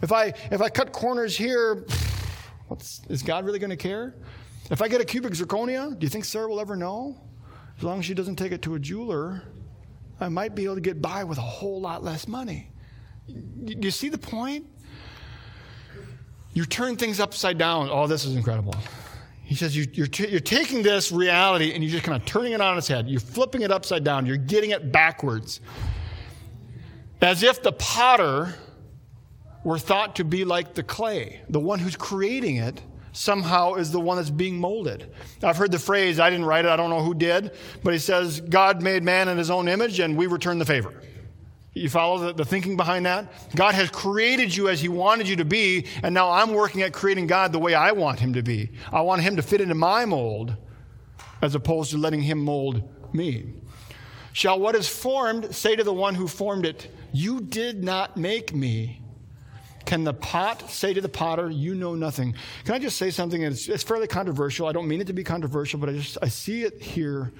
[0.00, 1.84] If I, if I cut corners here,
[3.10, 4.14] is God really going to care?
[4.70, 7.20] If I get a cubic zirconia, do you think Sarah will ever know?
[7.76, 9.42] As long as she doesn't take it to a jeweler,
[10.20, 12.70] I might be able to get by with a whole lot less money.
[13.26, 14.66] Do you see the point?
[16.52, 17.88] You turn things upside down.
[17.90, 18.74] Oh, this is incredible.
[19.42, 22.52] He says you, are t- you're taking this reality and you're just kind of turning
[22.52, 23.08] it on its head.
[23.08, 24.24] You're flipping it upside down.
[24.24, 25.60] You're getting it backwards.
[27.20, 28.54] As if the potter
[29.64, 32.82] were thought to be like the clay, the one who's creating it
[33.14, 35.10] somehow is the one that's being molded.
[35.42, 37.98] I've heard the phrase, I didn't write it, I don't know who did, but he
[37.98, 40.92] says, God made man in his own image and we return the favor.
[41.74, 43.32] You follow the, the, thinking behind that?
[43.56, 46.92] God has created you as He wanted you to be, and now I'm working at
[46.92, 48.70] creating God the way I want Him to be.
[48.92, 50.56] I want Him to fit into my mold
[51.42, 53.54] as opposed to letting Him mold me.
[54.32, 58.54] Shall what is formed say to the one who formed it, You did not make
[58.54, 59.00] me?
[59.86, 62.34] Can the pot say to the potter, You know nothing?
[62.64, 63.42] Can I just say something?
[63.42, 64.66] It's, it's fairly controversial.
[64.66, 67.32] I don't mean it to be controversial, but I just I see it here,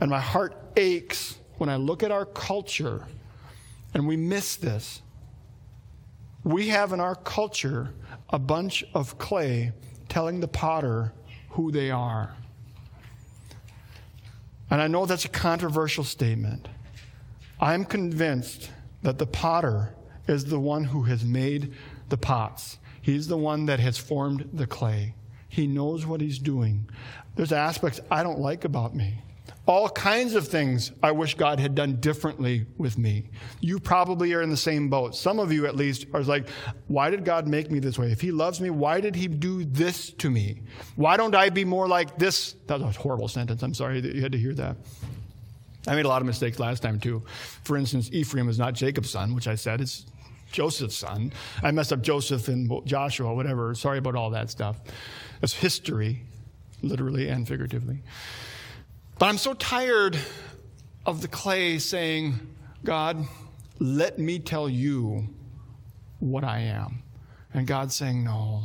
[0.00, 3.06] and my heart aches when I look at our culture
[3.94, 5.00] and we miss this.
[6.44, 7.94] We have in our culture
[8.28, 9.72] a bunch of clay
[10.08, 11.12] telling the potter
[11.50, 12.34] who they are.
[14.70, 16.68] And I know that's a controversial statement.
[17.58, 18.70] I'm convinced
[19.02, 19.94] that the potter
[20.28, 21.72] is the one who has made
[22.08, 22.78] the pots.
[23.00, 25.14] He's the one that has formed the clay.
[25.48, 26.88] He knows what he's doing.
[27.36, 29.22] There's aspects I don't like about me.
[29.66, 33.30] All kinds of things I wish God had done differently with me.
[33.60, 35.16] You probably are in the same boat.
[35.16, 36.48] Some of you, at least, are like,
[36.86, 38.12] why did God make me this way?
[38.12, 40.62] If He loves me, why did He do this to me?
[40.94, 42.54] Why don't I be more like this?
[42.68, 43.62] That was a horrible sentence.
[43.62, 44.76] I'm sorry that you had to hear that.
[45.88, 47.24] I made a lot of mistakes last time, too.
[47.64, 50.06] For instance, Ephraim is not Jacob's son, which I said is
[50.52, 51.32] Joseph's son.
[51.62, 53.74] I messed up Joseph and Joshua, whatever.
[53.74, 54.80] Sorry about all that stuff.
[55.40, 56.22] That's history,
[56.82, 58.02] literally and figuratively.
[59.18, 60.18] But I'm so tired
[61.04, 62.34] of the clay saying,
[62.84, 63.26] God,
[63.78, 65.28] let me tell you
[66.18, 67.02] what I am.
[67.54, 68.62] And God saying, No,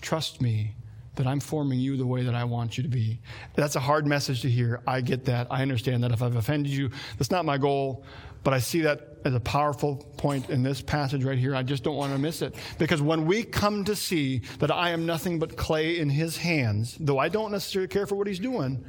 [0.00, 0.74] trust me
[1.16, 3.20] that I'm forming you the way that I want you to be.
[3.54, 4.82] That's a hard message to hear.
[4.86, 5.46] I get that.
[5.50, 6.12] I understand that.
[6.12, 8.04] If I've offended you, that's not my goal.
[8.46, 11.56] But I see that as a powerful point in this passage right here.
[11.56, 12.54] I just don't want to miss it.
[12.78, 16.96] Because when we come to see that I am nothing but clay in his hands,
[17.00, 18.84] though I don't necessarily care for what he's doing,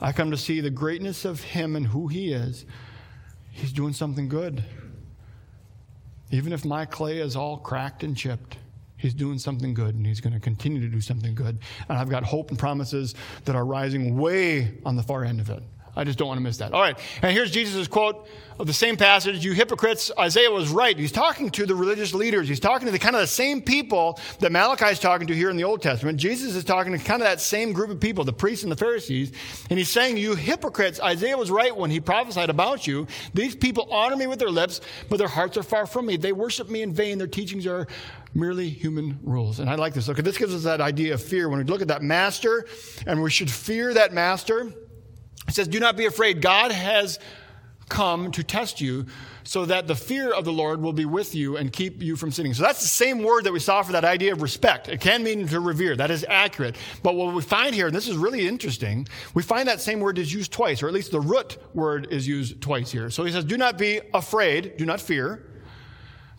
[0.00, 2.64] I come to see the greatness of him and who he is.
[3.50, 4.64] He's doing something good.
[6.30, 8.56] Even if my clay is all cracked and chipped,
[8.96, 11.58] he's doing something good and he's going to continue to do something good.
[11.90, 13.14] And I've got hope and promises
[13.44, 15.62] that are rising way on the far end of it.
[15.96, 16.72] I just don't want to miss that.
[16.72, 16.98] All right.
[17.22, 18.26] And here's Jesus' quote
[18.58, 19.44] of the same passage.
[19.44, 20.96] You hypocrites, Isaiah was right.
[20.96, 22.48] He's talking to the religious leaders.
[22.48, 25.50] He's talking to the kind of the same people that Malachi is talking to here
[25.50, 26.18] in the Old Testament.
[26.18, 28.76] Jesus is talking to kind of that same group of people, the priests and the
[28.76, 29.32] Pharisees.
[29.70, 33.06] And he's saying, you hypocrites, Isaiah was right when he prophesied about you.
[33.32, 36.16] These people honor me with their lips, but their hearts are far from me.
[36.16, 37.18] They worship me in vain.
[37.18, 37.86] Their teachings are
[38.34, 39.60] merely human rules.
[39.60, 40.08] And I like this.
[40.08, 41.48] Okay, this gives us that idea of fear.
[41.48, 42.66] When we look at that master,
[43.06, 44.72] and we should fear that master,
[45.48, 46.40] it says, Do not be afraid.
[46.40, 47.18] God has
[47.88, 49.06] come to test you
[49.44, 52.32] so that the fear of the Lord will be with you and keep you from
[52.32, 52.54] sinning.
[52.54, 54.88] So that's the same word that we saw for that idea of respect.
[54.88, 55.94] It can mean to revere.
[55.94, 56.76] That is accurate.
[57.02, 60.18] But what we find here, and this is really interesting, we find that same word
[60.18, 63.10] is used twice, or at least the root word is used twice here.
[63.10, 65.50] So he says, Do not be afraid, do not fear.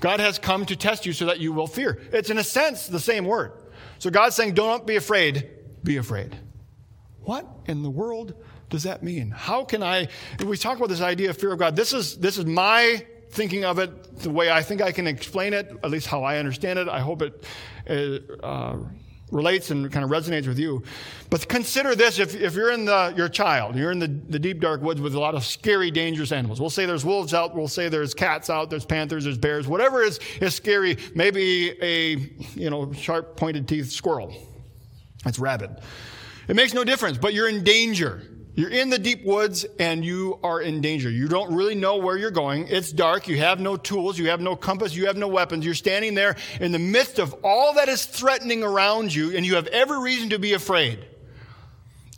[0.02, 2.02] God has come to test you so that you will fear.
[2.12, 3.54] It's in a sense the same word.
[4.00, 5.50] So God's saying, Don't be afraid,
[5.84, 6.36] be afraid.
[7.22, 8.34] What in the world
[8.76, 9.32] does that mean?
[9.32, 10.10] How can I,
[10.46, 13.64] we talk about this idea of fear of God, this is, this is my thinking
[13.64, 16.78] of it the way I think I can explain it, at least how I understand
[16.78, 16.90] it.
[16.90, 17.46] I hope it
[18.44, 18.76] uh,
[19.32, 20.84] relates and kind of resonates with you.
[21.30, 24.60] But consider this if, if you're in the, your child, you're in the, the deep
[24.60, 26.60] dark woods with a lot of scary, dangerous animals.
[26.60, 30.04] We'll say there's wolves out, we'll say there's cats out, there's panthers, there's bears, whatever
[30.04, 32.18] is, is scary, maybe a,
[32.56, 34.36] you know, sharp pointed teeth squirrel.
[35.24, 35.80] That's rabid.
[36.50, 38.22] It makes no difference, but you're in danger.
[38.56, 41.10] You're in the deep woods and you are in danger.
[41.10, 42.68] You don't really know where you're going.
[42.70, 43.28] It's dark.
[43.28, 44.18] You have no tools.
[44.18, 44.96] You have no compass.
[44.96, 45.66] You have no weapons.
[45.66, 49.56] You're standing there in the midst of all that is threatening around you and you
[49.56, 51.06] have every reason to be afraid.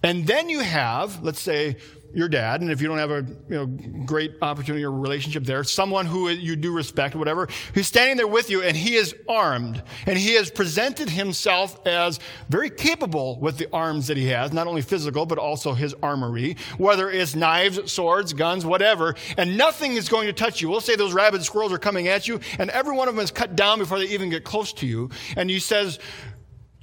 [0.03, 1.77] And then you have, let's say,
[2.17, 3.67] your dad, and if you don't have a you know,
[4.03, 8.49] great opportunity or relationship there, someone who you do respect, whatever, who's standing there with
[8.49, 13.71] you and he is armed and he has presented himself as very capable with the
[13.71, 18.33] arms that he has, not only physical, but also his armory, whether it's knives, swords,
[18.33, 20.69] guns, whatever, and nothing is going to touch you.
[20.69, 23.29] We'll say those rabid squirrels are coming at you and every one of them is
[23.29, 25.11] cut down before they even get close to you.
[25.35, 25.99] And he says,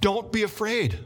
[0.01, 0.97] don't be afraid.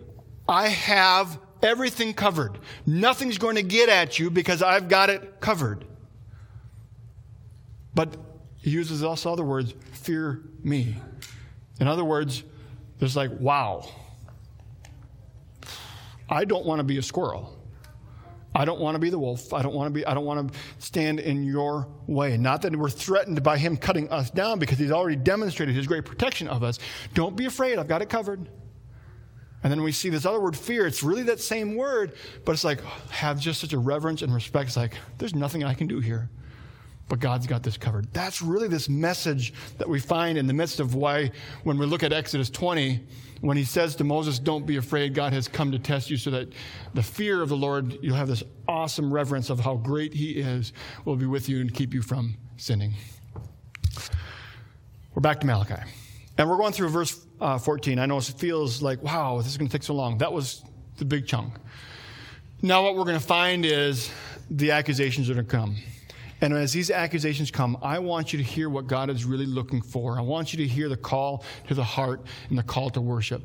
[0.46, 2.58] I have everything covered.
[2.86, 5.84] Nothing's going to get at you because I've got it covered.
[7.94, 8.16] But
[8.58, 10.96] he uses also other words fear me.
[11.80, 12.42] In other words,
[12.98, 13.88] there's like, wow,
[16.28, 17.54] I don't want to be a squirrel.
[18.54, 19.52] I don't want to be the wolf.
[19.52, 22.36] I don't want to be, I don't want to stand in your way.
[22.36, 26.04] Not that we're threatened by him cutting us down because he's already demonstrated his great
[26.04, 26.78] protection of us.
[27.14, 27.78] Don't be afraid.
[27.78, 28.48] I've got it covered.
[29.68, 30.86] And then we see this other word, fear.
[30.86, 32.14] It's really that same word,
[32.46, 34.68] but it's like, have just such a reverence and respect.
[34.68, 36.30] It's like, there's nothing I can do here,
[37.10, 38.10] but God's got this covered.
[38.14, 41.32] That's really this message that we find in the midst of why,
[41.64, 42.98] when we look at Exodus 20,
[43.42, 46.30] when he says to Moses, Don't be afraid, God has come to test you so
[46.30, 46.50] that
[46.94, 50.72] the fear of the Lord, you'll have this awesome reverence of how great he is,
[51.04, 52.94] will be with you and keep you from sinning.
[55.14, 55.82] We're back to Malachi.
[56.38, 57.98] And we're going through verse uh, 14.
[57.98, 60.18] I know it feels like, wow, this is going to take so long.
[60.18, 60.62] That was
[60.96, 61.54] the big chunk.
[62.62, 64.10] Now, what we're going to find is
[64.50, 65.76] the accusations are going to come.
[66.40, 69.82] And as these accusations come, I want you to hear what God is really looking
[69.82, 70.18] for.
[70.18, 73.42] I want you to hear the call to the heart and the call to worship.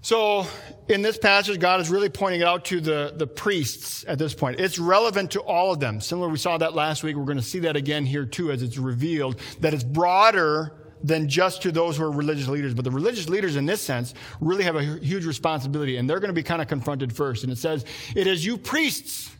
[0.00, 0.46] So,
[0.88, 4.32] in this passage, God is really pointing it out to the, the priests at this
[4.32, 4.60] point.
[4.60, 6.00] It's relevant to all of them.
[6.00, 7.16] Similar, we saw that last week.
[7.16, 11.28] We're going to see that again here too as it's revealed that it's broader than
[11.28, 12.74] just to those who are religious leaders.
[12.74, 16.28] But the religious leaders, in this sense, really have a huge responsibility, and they're going
[16.28, 17.44] to be kind of confronted first.
[17.44, 17.84] And it says,
[18.14, 19.30] It is you priests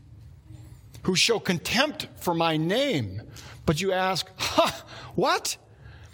[1.03, 3.23] who show contempt for my name.
[3.65, 4.71] But you ask, huh,
[5.15, 5.57] what?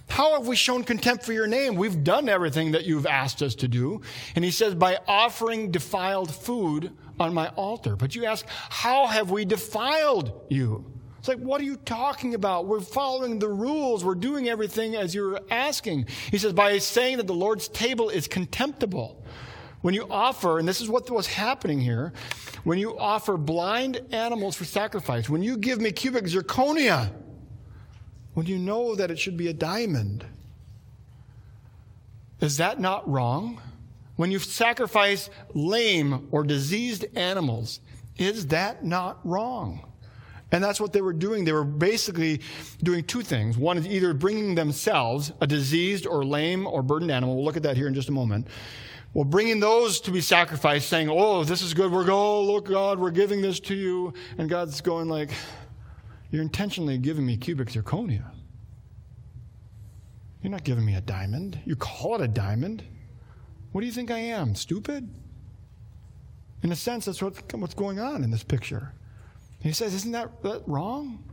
[0.09, 1.76] How have we shown contempt for your name?
[1.76, 4.02] We've done everything that you've asked us to do.
[4.37, 7.96] And he says, by offering defiled food on my altar.
[7.96, 10.85] But you ask, how have we defiled you?
[11.24, 12.66] It's like, what are you talking about?
[12.66, 14.04] We're following the rules.
[14.04, 16.08] We're doing everything as you're asking.
[16.30, 19.24] He says, by saying that the Lord's table is contemptible.
[19.80, 22.12] When you offer, and this is what was happening here,
[22.64, 27.10] when you offer blind animals for sacrifice, when you give me cubic zirconia,
[28.34, 30.26] when you know that it should be a diamond,
[32.40, 33.62] is that not wrong?
[34.16, 37.80] When you sacrifice lame or diseased animals,
[38.18, 39.87] is that not wrong?
[40.52, 41.44] And that's what they were doing.
[41.44, 42.40] They were basically
[42.83, 43.59] doing two things.
[43.59, 47.37] One is either bringing themselves, a diseased or lame or burdened animal.
[47.37, 48.46] We'll look at that here in just a moment.
[49.14, 51.90] Well, bringing those to be sacrificed, saying, Oh, this is good.
[51.90, 54.12] We're going, oh, look, God, we're giving this to you.
[54.38, 55.30] And God's going, like,
[56.30, 58.24] You're intentionally giving me cubic zirconia.
[60.42, 61.59] You're not giving me a diamond.
[61.64, 62.83] You call it a diamond.
[63.72, 64.54] What do you think I am?
[64.54, 65.09] Stupid?
[66.62, 68.92] In a sense, that's what's going on in this picture.
[69.64, 71.24] He says, Isn't that, that wrong?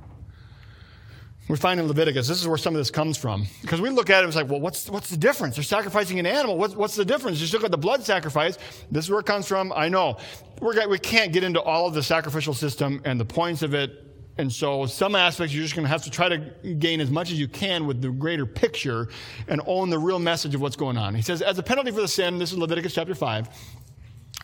[1.49, 3.45] We find in Leviticus, this is where some of this comes from.
[3.61, 5.55] Because we look at it, it's like, well, what's, what's the difference?
[5.55, 6.57] They're sacrificing an animal.
[6.57, 7.39] What's, what's the difference?
[7.39, 8.57] Just look at the blood sacrifice.
[8.89, 9.73] This is where it comes from.
[9.75, 10.17] I know.
[10.61, 14.11] We're, we can't get into all of the sacrificial system and the points of it
[14.37, 16.37] And so, some aspects you're just going to have to try to
[16.79, 19.09] gain as much as you can with the greater picture
[19.49, 21.13] and own the real message of what's going on.
[21.13, 23.49] He says, as a penalty for the sin, this is Leviticus chapter 5.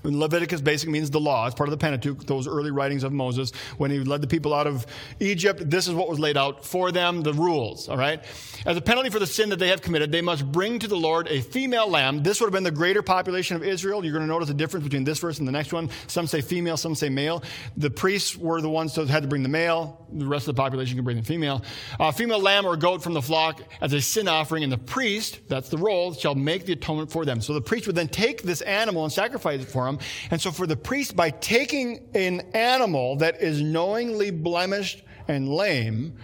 [0.04, 1.48] Leviticus basically means the law.
[1.48, 3.52] It's part of the Pentateuch, those early writings of Moses.
[3.78, 4.86] When he led the people out of
[5.20, 8.24] Egypt, this is what was laid out for them, the rules, all right?
[8.66, 10.96] As a penalty for the sin that they have committed, they must bring to the
[10.96, 12.24] Lord a female lamb.
[12.24, 14.04] This would have been the greater population of Israel.
[14.04, 15.90] You're going to notice the difference between this verse and the next one.
[16.08, 17.44] Some say female, some say male.
[17.76, 20.06] The priests were the ones that had to bring the male.
[20.12, 21.64] The rest of the population can bring the female.
[22.00, 25.40] A female lamb or goat from the flock as a sin offering, and the priest,
[25.48, 27.42] that's the role, shall make the atonement for them.
[27.42, 30.00] So the priest would then take this animal and sacrifice it for them.
[30.32, 36.18] And so for the priest, by taking an animal that is knowingly blemished and lame,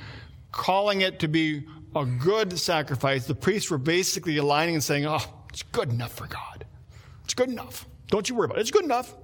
[0.52, 5.20] calling it to be a good sacrifice, the priests were basically aligning and saying, oh,
[5.50, 6.66] it's good enough for God.
[7.24, 7.88] It's good enough.
[8.08, 8.62] Don't you worry about it.
[8.62, 9.16] It's good enough.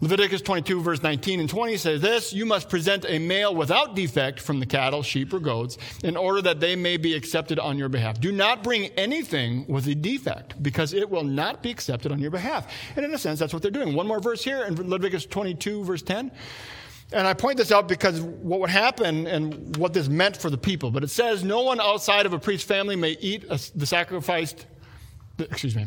[0.00, 4.38] Leviticus 22, verse 19 and 20 says this You must present a male without defect
[4.38, 7.88] from the cattle, sheep, or goats in order that they may be accepted on your
[7.88, 8.20] behalf.
[8.20, 12.30] Do not bring anything with a defect because it will not be accepted on your
[12.30, 12.72] behalf.
[12.94, 13.94] And in a sense, that's what they're doing.
[13.94, 16.30] One more verse here in Leviticus 22, verse 10.
[17.10, 20.58] And I point this out because what would happen and what this meant for the
[20.58, 20.92] people.
[20.92, 24.66] But it says, No one outside of a priest's family may eat the sacrificed,
[25.38, 25.86] excuse me,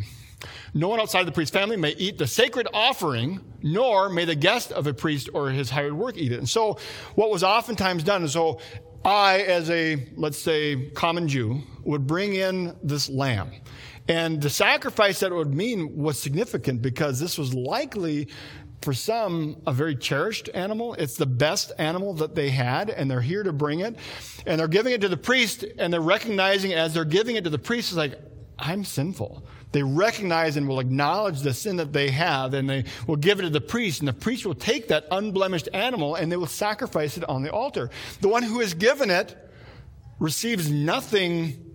[0.73, 4.35] no one outside of the priest's family may eat the sacred offering, nor may the
[4.35, 6.39] guest of a priest or his hired work eat it.
[6.39, 6.77] And so,
[7.15, 8.59] what was oftentimes done is so
[9.03, 13.51] I, as a, let's say, common Jew, would bring in this lamb.
[14.07, 18.27] And the sacrifice that it would mean was significant because this was likely,
[18.81, 20.93] for some, a very cherished animal.
[20.95, 23.95] It's the best animal that they had, and they're here to bring it.
[24.45, 27.49] And they're giving it to the priest, and they're recognizing as they're giving it to
[27.49, 28.19] the priest, it's like,
[28.59, 29.43] I'm sinful.
[29.71, 33.43] They recognize and will acknowledge the sin that they have, and they will give it
[33.43, 37.17] to the priest, and the priest will take that unblemished animal and they will sacrifice
[37.17, 37.89] it on the altar.
[38.19, 39.35] The one who has given it
[40.19, 41.70] receives nothing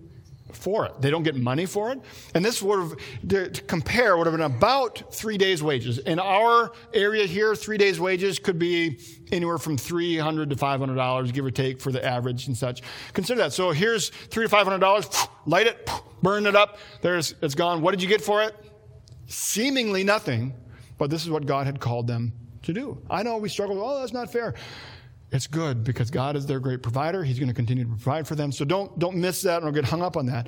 [0.51, 1.01] for it.
[1.01, 1.99] They don't get money for it.
[2.33, 5.97] And this would have, to compare, would have been about three days' wages.
[5.99, 8.99] In our area here, three days' wages could be
[9.31, 12.81] anywhere from $300 to $500, give or take, for the average and such.
[13.13, 13.53] Consider that.
[13.53, 15.89] So here's three to $500, light it,
[16.21, 16.77] burn it up.
[17.01, 17.81] There's, it's gone.
[17.81, 18.55] What did you get for it?
[19.27, 20.53] Seemingly nothing,
[20.97, 22.31] but this is what God had called them
[22.63, 23.01] to do.
[23.09, 24.53] I know we struggle, oh, that's not fair.
[25.31, 27.23] It's good because God is their great provider.
[27.23, 28.51] He's going to continue to provide for them.
[28.51, 30.47] So don't, don't miss that or get hung up on that.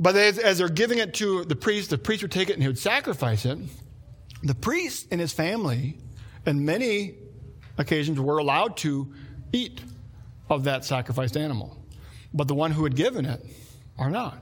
[0.00, 2.62] But as, as they're giving it to the priest, the priest would take it and
[2.62, 3.58] he would sacrifice it.
[4.42, 5.98] The priest and his family,
[6.46, 7.14] in many
[7.76, 9.12] occasions, were allowed to
[9.52, 9.80] eat
[10.50, 11.76] of that sacrificed animal.
[12.34, 13.44] But the one who had given it
[13.98, 14.38] are not.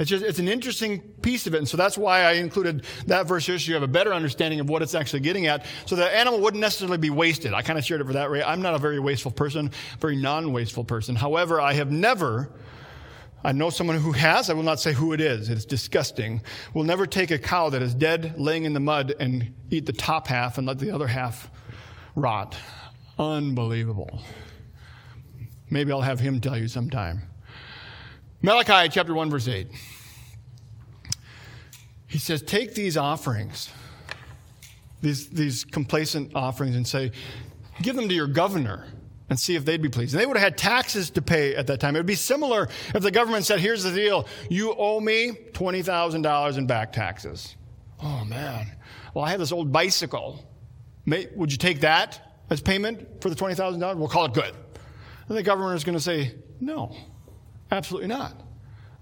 [0.00, 1.58] It's just, it's an interesting piece of it.
[1.58, 4.58] And so that's why I included that verse here so you have a better understanding
[4.58, 5.66] of what it's actually getting at.
[5.84, 7.52] So the animal wouldn't necessarily be wasted.
[7.52, 8.42] I kind of shared it for that way.
[8.42, 11.16] I'm not a very wasteful person, very non-wasteful person.
[11.16, 12.50] However, I have never,
[13.44, 15.50] I know someone who has, I will not say who it is.
[15.50, 16.40] It's disgusting.
[16.72, 19.92] Will never take a cow that is dead, laying in the mud, and eat the
[19.92, 21.50] top half and let the other half
[22.16, 22.56] rot.
[23.18, 24.22] Unbelievable.
[25.68, 27.29] Maybe I'll have him tell you sometime.
[28.42, 29.68] Malachi chapter 1, verse 8.
[32.06, 33.70] He says, Take these offerings,
[35.02, 37.12] these, these complacent offerings, and say,
[37.82, 38.86] Give them to your governor
[39.28, 40.14] and see if they'd be pleased.
[40.14, 41.94] And they would have had taxes to pay at that time.
[41.94, 46.58] It would be similar if the government said, Here's the deal, you owe me $20,000
[46.58, 47.56] in back taxes.
[48.02, 48.66] Oh, man.
[49.12, 50.44] Well, I have this old bicycle.
[51.04, 53.96] May, would you take that as payment for the $20,000?
[53.96, 54.54] We'll call it good.
[55.28, 56.96] And the government is going to say, No.
[57.70, 58.34] Absolutely not.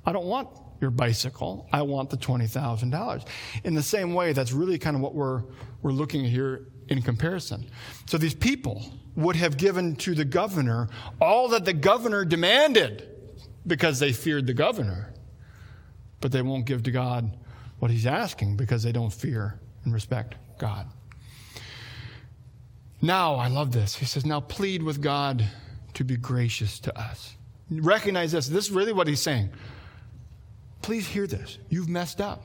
[0.05, 0.49] I don't want
[0.81, 1.69] your bicycle.
[1.73, 3.27] I want the $20,000.
[3.65, 5.43] In the same way, that's really kind of what we're,
[5.83, 7.69] we're looking at here in comparison.
[8.07, 8.85] So these people
[9.17, 10.89] would have given to the governor
[11.21, 13.09] all that the governor demanded
[13.67, 15.13] because they feared the governor.
[16.21, 17.37] But they won't give to God
[17.79, 20.87] what he's asking because they don't fear and respect God.
[23.01, 23.97] Now, I love this.
[23.97, 25.45] He says, Now plead with God
[25.95, 27.37] to be gracious to us.
[27.71, 28.49] Recognize this.
[28.49, 29.51] This is really what he's saying.
[30.83, 31.59] Please hear this.
[31.69, 32.43] You've messed up.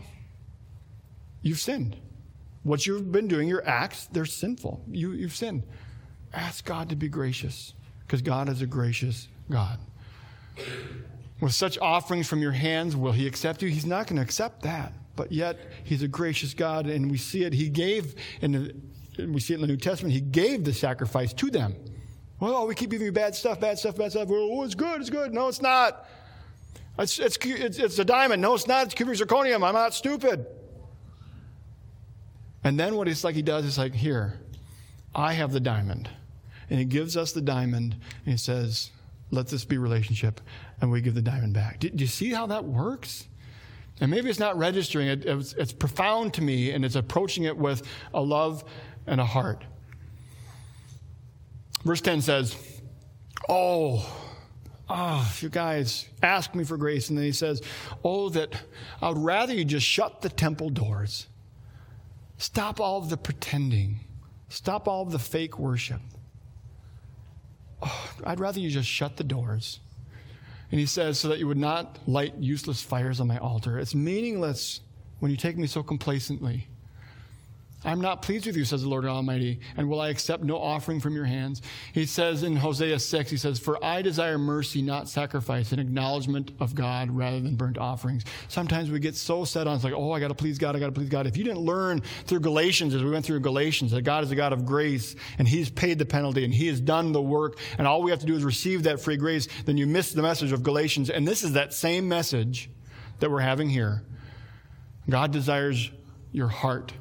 [1.41, 1.95] You've sinned.
[2.63, 4.81] What you've been doing, your acts, they're sinful.
[4.89, 5.63] You, you've sinned.
[6.33, 7.73] Ask God to be gracious
[8.05, 9.79] because God is a gracious God.
[11.39, 13.69] With such offerings from your hands, will He accept you?
[13.69, 14.93] He's not going to accept that.
[15.15, 17.53] But yet, He's a gracious God, and we see it.
[17.53, 18.81] He gave, and
[19.19, 21.75] we see it in the New Testament, He gave the sacrifice to them.
[22.43, 24.27] Well, we keep giving you bad stuff, bad stuff, bad stuff.
[24.29, 25.33] Oh, it's good, it's good.
[25.33, 26.09] No, it's not.
[26.99, 28.41] It's, it's, it's, it's a diamond.
[28.41, 28.87] No, it's not.
[28.87, 29.65] It's cubic zirconium.
[29.65, 30.45] I'm not stupid.
[32.65, 34.41] And then what it's like he does is like, here,
[35.15, 36.09] I have the diamond.
[36.69, 38.91] And he gives us the diamond and he says,
[39.31, 40.41] let this be relationship.
[40.81, 41.79] And we give the diamond back.
[41.79, 43.25] Do, do you see how that works?
[44.01, 47.55] And maybe it's not registering, it, it's, it's profound to me, and it's approaching it
[47.55, 47.83] with
[48.13, 48.65] a love
[49.07, 49.63] and a heart.
[51.83, 52.55] Verse 10 says,
[53.49, 54.09] Oh,
[54.89, 57.09] oh, you guys ask me for grace.
[57.09, 57.61] And then he says,
[58.03, 58.53] Oh, that
[59.01, 61.27] I would rather you just shut the temple doors.
[62.37, 63.99] Stop all of the pretending.
[64.49, 66.01] Stop all of the fake worship.
[67.81, 69.79] Oh, I'd rather you just shut the doors.
[70.71, 73.77] And he says, so that you would not light useless fires on my altar.
[73.77, 74.79] It's meaningless
[75.19, 76.67] when you take me so complacently.
[77.85, 80.99] I'm not pleased with you, says the Lord Almighty, and will I accept no offering
[80.99, 81.61] from your hands?
[81.91, 86.51] He says in Hosea 6, he says, For I desire mercy, not sacrifice, an acknowledgement
[86.59, 88.23] of God rather than burnt offerings.
[88.47, 90.79] Sometimes we get so set on, it's like, oh, I got to please God, I
[90.79, 91.27] got to please God.
[91.27, 94.35] If you didn't learn through Galatians, as we went through Galatians, that God is a
[94.35, 97.85] God of grace, and He's paid the penalty, and He has done the work, and
[97.85, 100.53] all we have to do is receive that free grace, then you miss the message
[100.53, 101.09] of Galatians.
[101.09, 102.69] And this is that same message
[103.19, 104.03] that we're having here.
[105.09, 105.91] God desires
[106.31, 106.93] your heart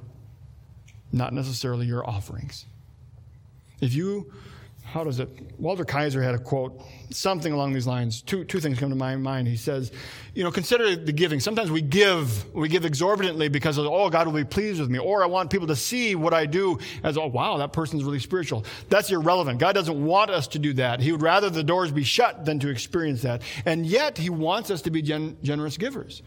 [1.13, 2.65] not necessarily your offerings.
[3.81, 4.33] If you,
[4.85, 5.29] how does it?
[5.59, 8.23] Walter Kaiser had a quote, something along these lines.
[8.23, 9.49] Two, two things come to my mind.
[9.49, 9.93] He says,
[10.35, 11.41] you know, consider the giving.
[11.41, 14.99] Sometimes we give, we give exorbitantly because of, oh, God will be pleased with me.
[14.99, 18.19] Or I want people to see what I do as, oh, wow, that person's really
[18.19, 18.65] spiritual.
[18.89, 19.59] That's irrelevant.
[19.59, 21.01] God doesn't want us to do that.
[21.01, 23.43] He would rather the doors be shut than to experience that.
[23.65, 26.23] And yet, He wants us to be gen- generous givers.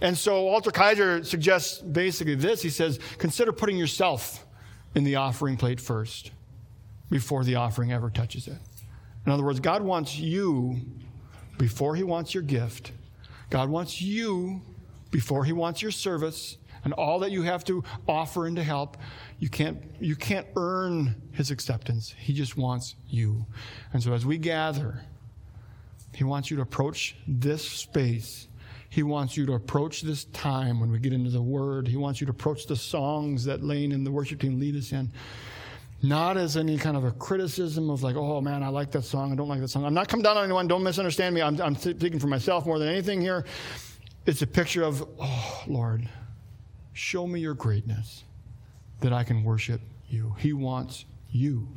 [0.00, 2.62] And so Walter Kaiser suggests basically this.
[2.62, 4.46] He says, consider putting yourself
[4.94, 6.30] in the offering plate first
[7.10, 8.58] before the offering ever touches it.
[9.26, 10.80] In other words, God wants you
[11.58, 12.92] before he wants your gift.
[13.50, 14.62] God wants you
[15.10, 18.96] before he wants your service and all that you have to offer and to help.
[19.38, 22.14] You can't, you can't earn his acceptance.
[22.18, 23.46] He just wants you.
[23.92, 25.02] And so as we gather,
[26.14, 28.48] he wants you to approach this space
[28.88, 31.86] he wants you to approach this time when we get into the Word.
[31.86, 34.92] He wants you to approach the songs that Lane and the worship team lead us
[34.92, 35.12] in.
[36.00, 39.32] Not as any kind of a criticism of like, oh man, I like that song,
[39.32, 39.84] I don't like that song.
[39.84, 41.42] I'm not coming down on anyone, don't misunderstand me.
[41.42, 43.44] I'm, I'm speaking for myself more than anything here.
[44.24, 46.08] It's a picture of, oh Lord,
[46.92, 48.24] show me your greatness
[49.00, 50.34] that I can worship you.
[50.38, 51.68] He wants you.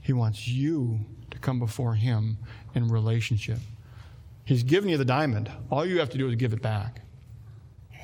[0.00, 1.00] He wants you
[1.30, 2.38] to come before Him
[2.74, 3.58] in relationship.
[4.44, 5.50] He's given you the diamond.
[5.70, 7.02] All you have to do is give it back.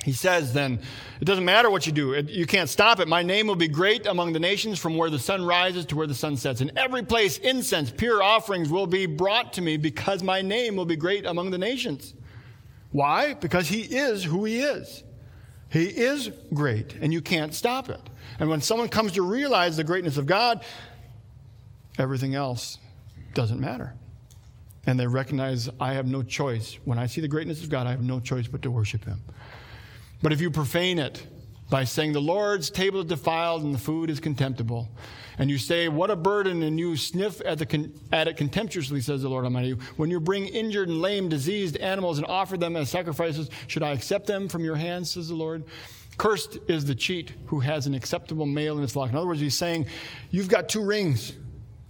[0.05, 0.81] He says then,
[1.21, 2.13] it doesn't matter what you do.
[2.13, 3.09] It, you can't stop it.
[3.09, 6.07] My name will be great among the nations from where the sun rises to where
[6.07, 6.61] the sun sets.
[6.61, 10.87] In every place, incense, pure offerings will be brought to me because my name will
[10.87, 12.15] be great among the nations.
[12.93, 13.35] Why?
[13.35, 15.03] Because he is who he is.
[15.71, 18.01] He is great, and you can't stop it.
[18.39, 20.65] And when someone comes to realize the greatness of God,
[21.99, 22.79] everything else
[23.35, 23.95] doesn't matter
[24.89, 26.79] and they recognize I have no choice.
[26.87, 29.21] When I see the greatness of God, I have no choice but to worship Him.
[30.23, 31.27] But if you profane it
[31.69, 34.89] by saying the Lord's table is defiled and the food is contemptible,
[35.37, 39.21] and you say, What a burden, and you sniff at, the at it contemptuously, says
[39.21, 42.89] the Lord Almighty, when you bring injured and lame, diseased animals and offer them as
[42.89, 45.65] sacrifices, should I accept them from your hands, says the Lord?
[46.17, 49.11] Cursed is the cheat who has an acceptable male in his flock.
[49.11, 49.85] In other words, he's saying,
[50.31, 51.35] You've got two rings.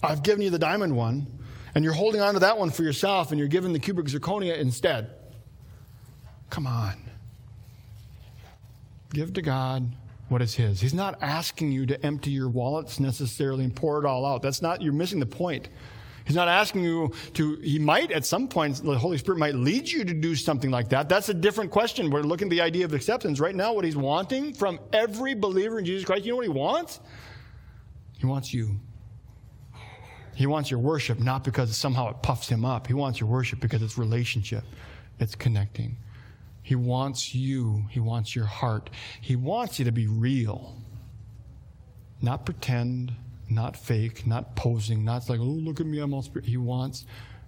[0.03, 1.38] I've given you the diamond one
[1.75, 4.57] and you're holding on to that one for yourself and you're giving the cubic zirconia
[4.59, 5.11] instead.
[6.51, 6.95] Come on.
[9.12, 9.91] Give to God
[10.29, 10.81] what is His.
[10.81, 14.43] He's not asking you to empty your wallets necessarily and pour it all out.
[14.43, 15.69] That's not, you're missing the point.
[16.27, 19.89] He's not asking you to, he might at some point, the Holy Spirit might lead
[19.89, 21.09] you to do something like that.
[21.09, 22.11] That's a different question.
[22.11, 23.41] We're looking at the idea of acceptance.
[23.41, 26.51] Right now, what he's wanting from every believer in Jesus Christ, you know what he
[26.51, 27.01] wants?
[28.19, 28.79] He wants you.
[30.39, 32.86] He wants your worship not because somehow it puffs him up.
[32.86, 34.62] He wants your worship because it's relationship,
[35.18, 35.97] it's connecting.
[36.62, 38.89] He wants you, he wants your heart.
[39.20, 40.76] He wants you to be real,
[42.22, 43.12] not pretend,
[43.51, 46.24] not fake, not posing, not like, oh, look at me, I'm all.
[46.45, 47.05] He wants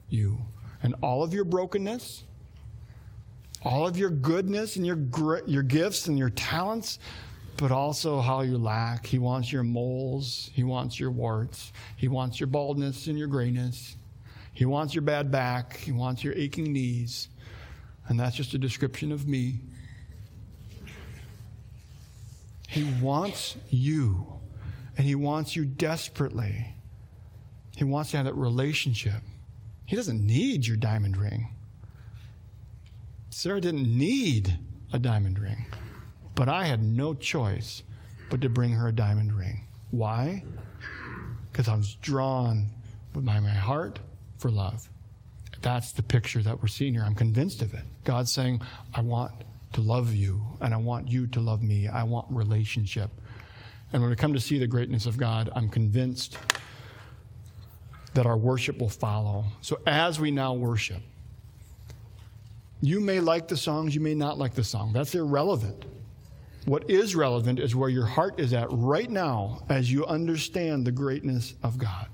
[0.09, 0.39] you.
[0.83, 2.25] And all of your brokenness,
[3.63, 4.99] all of your goodness and your,
[5.47, 6.99] your gifts and your talents,
[7.61, 9.05] but also how you lack.
[9.05, 13.97] He wants your moles, He wants your warts, He wants your baldness and your grayness,
[14.55, 17.29] He wants your bad back, He wants your aching knees.
[18.09, 19.61] And that's just a description of me.
[22.67, 24.27] He wants you,
[24.97, 26.75] and He wants you desperately.
[27.77, 29.23] He wants to have that relationship.
[29.85, 31.49] He doesn't need your diamond ring.
[33.29, 34.59] Sarah didn't need
[34.95, 35.67] a diamond ring.
[36.41, 37.83] But I had no choice
[38.31, 39.67] but to bring her a diamond ring.
[39.91, 40.43] Why?
[41.53, 42.69] because I was drawn
[43.15, 43.99] by my heart
[44.39, 44.89] for love.
[45.61, 47.03] That's the picture that we're seeing here.
[47.05, 47.85] I'm convinced of it.
[48.05, 48.63] God's saying,
[48.95, 49.33] I want
[49.75, 51.89] to love you, and I want you to love me.
[51.89, 53.11] I want relationship.
[53.93, 56.39] And when we come to see the greatness of God, I'm convinced
[58.15, 59.45] that our worship will follow.
[59.61, 61.03] So as we now worship,
[62.81, 64.95] you may like the songs, you may not like the song.
[64.95, 65.85] That's irrelevant.
[66.67, 70.93] What is relevant is where your heart is at right now as you understand the
[70.93, 72.07] greatness of God.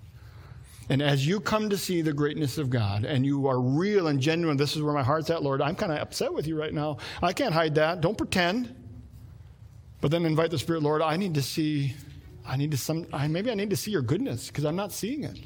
[0.89, 4.21] And as you come to see the greatness of God and you are real and
[4.21, 5.61] genuine, this is where my heart's at, Lord.
[5.61, 6.99] I'm kind of upset with you right now.
[7.21, 8.01] I can't hide that.
[8.01, 8.73] Don't pretend.
[10.01, 11.95] But then invite the Spirit, Lord, I need to see,
[12.47, 14.93] I need to some, I, maybe I need to see your goodness because I'm not
[14.93, 15.39] seeing it.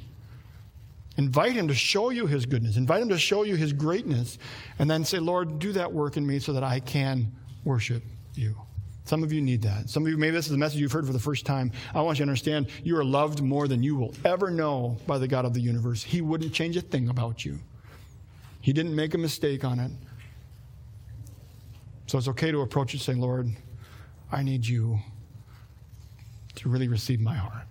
[1.16, 2.76] Invite him to show you his goodness.
[2.76, 4.38] Invite him to show you his greatness.
[4.78, 7.32] And then say, Lord, do that work in me so that I can
[7.64, 8.02] worship
[8.34, 8.56] you.
[9.04, 9.90] Some of you need that.
[9.90, 11.72] Some of you, maybe this is a message you've heard for the first time.
[11.94, 15.18] I want you to understand you are loved more than you will ever know by
[15.18, 16.02] the God of the universe.
[16.02, 17.58] He wouldn't change a thing about you,
[18.60, 19.90] He didn't make a mistake on it.
[22.06, 23.50] So it's okay to approach it saying, Lord,
[24.32, 24.98] I need you
[26.56, 27.69] to really receive my heart.